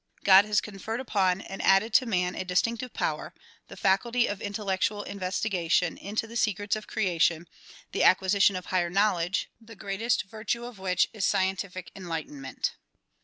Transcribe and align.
God 0.23 0.45
has 0.45 0.61
conferred 0.61 0.99
upon 0.99 1.41
and 1.41 1.61
added 1.61 1.93
to 1.93 2.07
man 2.07 2.33
a 2.33 2.43
distinctive 2.43 2.91
power, 2.91 3.35
the 3.67 3.77
faculty 3.77 4.25
of 4.25 4.41
intellectual 4.41 5.03
investigation 5.03 5.95
into 5.95 6.25
the 6.25 6.35
secrets 6.35 6.75
of 6.75 6.87
creation, 6.87 7.47
the 7.91 8.01
acquisition 8.01 8.55
of 8.55 8.65
higher 8.65 8.89
knowledge, 8.89 9.51
the 9.61 9.75
greatest 9.75 10.23
virtue 10.23 10.65
of 10.65 10.79
which 10.79 11.07
is 11.13 11.23
scientific 11.23 11.91
enlightenment. 11.95 12.71